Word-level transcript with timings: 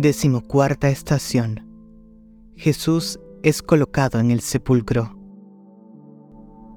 Decimocuarta 0.00 0.90
estación. 0.90 1.66
Jesús 2.54 3.18
es 3.42 3.62
colocado 3.62 4.20
en 4.20 4.30
el 4.30 4.42
sepulcro. 4.42 5.18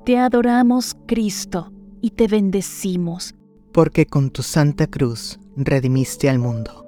Te 0.06 0.18
adoramos, 0.18 0.98
Cristo, 1.06 1.72
y 2.02 2.10
te 2.10 2.28
bendecimos. 2.28 3.36
Porque 3.74 4.08
con 4.08 4.32
tu 4.32 4.42
santa 4.42 4.88
cruz 4.88 5.40
redimiste 5.56 6.32
al 6.32 6.40
mundo. 6.40 6.84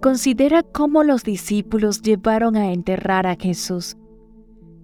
Considera 0.00 0.62
cómo 0.62 1.02
los 1.04 1.22
discípulos 1.22 2.00
llevaron 2.00 2.56
a 2.56 2.72
enterrar 2.72 3.26
a 3.26 3.36
Jesús. 3.36 3.98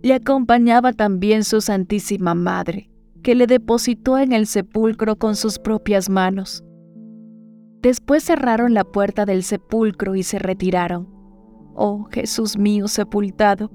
Le 0.03 0.13
acompañaba 0.13 0.93
también 0.93 1.45
su 1.45 1.63
Santísima 1.63 2.35
Madre, 2.35 2.91
que 3.23 3.35
le 3.35 3.47
depositó 3.47 4.19
en 4.19 4.33
el 4.33 4.47
sepulcro 4.47 5.17
con 5.17 5.35
sus 5.35 5.59
propias 5.59 6.11
manos. 6.11 6.63
Después 7.83 8.25
cerraron 8.25 8.75
la 8.75 8.85
puerta 8.85 9.25
del 9.25 9.43
sepulcro 9.43 10.15
y 10.15 10.23
se 10.23 10.39
retiraron. 10.39 11.09
Oh 11.75 12.05
Jesús 12.11 12.59
mío 12.59 12.89
sepultado, 12.89 13.71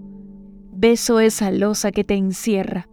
beso 0.71 1.19
esa 1.19 1.49
losa 1.49 1.91
que 1.91 2.03
te 2.03 2.13
encierra. 2.13 2.87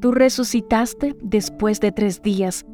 Tú 0.00 0.10
resucitaste 0.10 1.14
después 1.22 1.80
de 1.80 1.92
tres 1.92 2.22
días. 2.22 2.66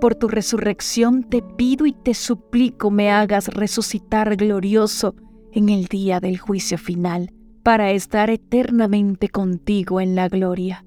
Por 0.00 0.14
tu 0.14 0.28
resurrección 0.28 1.24
te 1.24 1.42
pido 1.42 1.86
y 1.86 1.92
te 1.92 2.14
suplico 2.14 2.90
me 2.90 3.10
hagas 3.10 3.48
resucitar 3.48 4.36
glorioso 4.36 5.16
en 5.52 5.70
el 5.70 5.86
día 5.86 6.20
del 6.20 6.38
juicio 6.38 6.78
final, 6.78 7.32
para 7.62 7.90
estar 7.90 8.30
eternamente 8.30 9.28
contigo 9.28 10.00
en 10.00 10.14
la 10.14 10.28
gloria, 10.28 10.84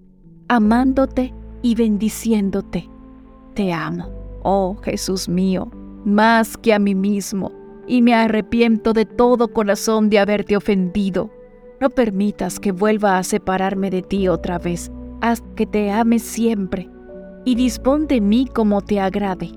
amándote 0.47 1.33
y 1.61 1.75
bendiciéndote. 1.75 2.89
Te 3.53 3.71
amo, 3.71 4.09
oh 4.43 4.75
Jesús 4.83 5.29
mío, 5.29 5.71
más 6.05 6.55
que 6.55 6.73
a 6.73 6.79
mí 6.79 6.95
mismo, 6.95 7.51
y 7.87 8.01
me 8.01 8.13
arrepiento 8.13 8.93
de 8.93 9.05
todo 9.05 9.49
corazón 9.49 10.09
de 10.09 10.19
haberte 10.19 10.55
ofendido. 10.55 11.29
No 11.81 11.89
permitas 11.89 12.59
que 12.59 12.71
vuelva 12.71 13.17
a 13.17 13.23
separarme 13.23 13.89
de 13.89 14.01
ti 14.01 14.27
otra 14.27 14.59
vez, 14.59 14.91
haz 15.21 15.43
que 15.55 15.65
te 15.65 15.91
ame 15.91 16.19
siempre, 16.19 16.89
y 17.43 17.55
dispón 17.55 18.07
de 18.07 18.21
mí 18.21 18.47
como 18.53 18.81
te 18.81 18.99
agrade. 18.99 19.51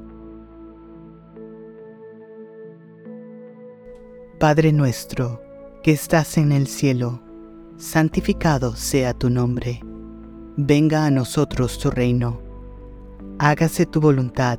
Padre 4.41 4.73
nuestro, 4.73 5.43
que 5.83 5.93
estás 5.93 6.39
en 6.39 6.53
el 6.53 6.67
cielo, 6.67 7.21
santificado 7.77 8.75
sea 8.75 9.13
tu 9.13 9.31
nombre. 9.31 9.81
Venga 10.57 11.07
a 11.07 11.11
nosotros 11.11 11.79
tu 11.79 11.91
reino. 11.91 12.41
Hágase 13.39 13.87
tu 13.87 14.01
voluntad 14.01 14.59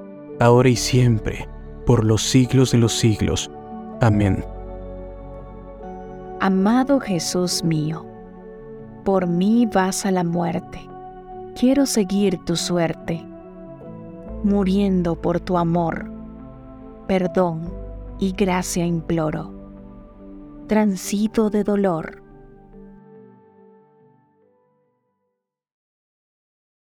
ahora 0.41 0.69
y 0.69 0.75
siempre, 0.75 1.47
por 1.85 2.03
los 2.03 2.23
siglos 2.23 2.71
de 2.71 2.79
los 2.79 2.93
siglos. 2.93 3.51
Amén. 4.01 4.43
Amado 6.39 6.99
Jesús 6.99 7.63
mío, 7.63 8.05
por 9.05 9.27
mí 9.27 9.67
vas 9.71 10.05
a 10.05 10.11
la 10.11 10.23
muerte. 10.23 10.79
Quiero 11.55 11.85
seguir 11.85 12.43
tu 12.45 12.55
suerte, 12.55 13.23
muriendo 14.43 15.15
por 15.15 15.39
tu 15.39 15.57
amor. 15.57 16.11
Perdón 17.07 17.71
y 18.19 18.31
gracia 18.31 18.85
imploro. 18.85 19.51
Transito 20.67 21.51
de 21.51 21.63
dolor, 21.63 22.20